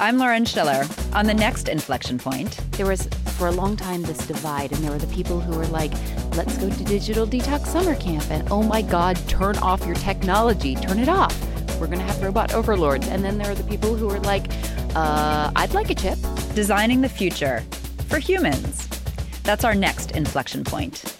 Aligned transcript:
I'm 0.00 0.16
Lauren 0.16 0.44
Schiller. 0.44 0.86
On 1.12 1.26
the 1.26 1.34
next 1.34 1.68
inflection 1.68 2.18
point, 2.18 2.56
there 2.72 2.86
was 2.86 3.08
for 3.36 3.48
a 3.48 3.50
long 3.50 3.74
time 3.74 4.02
this 4.02 4.24
divide, 4.28 4.70
and 4.70 4.84
there 4.84 4.92
were 4.92 4.98
the 4.98 5.12
people 5.12 5.40
who 5.40 5.58
were 5.58 5.66
like, 5.66 5.90
let's 6.36 6.56
go 6.56 6.70
to 6.70 6.84
digital 6.84 7.26
detox 7.26 7.66
summer 7.66 7.96
camp, 7.96 8.24
and 8.30 8.46
oh 8.52 8.62
my 8.62 8.80
God, 8.80 9.16
turn 9.26 9.56
off 9.58 9.84
your 9.84 9.96
technology, 9.96 10.76
turn 10.76 11.00
it 11.00 11.08
off. 11.08 11.36
We're 11.80 11.88
going 11.88 11.98
to 11.98 12.04
have 12.04 12.22
robot 12.22 12.54
overlords. 12.54 13.08
And 13.08 13.24
then 13.24 13.38
there 13.38 13.50
are 13.50 13.56
the 13.56 13.64
people 13.64 13.96
who 13.96 14.08
are 14.08 14.20
like, 14.20 14.46
uh, 14.94 15.50
I'd 15.56 15.74
like 15.74 15.90
a 15.90 15.96
chip. 15.96 16.18
Designing 16.54 17.00
the 17.00 17.08
future 17.08 17.64
for 18.06 18.20
humans. 18.20 18.86
That's 19.42 19.64
our 19.64 19.74
next 19.74 20.12
inflection 20.12 20.62
point. 20.62 21.17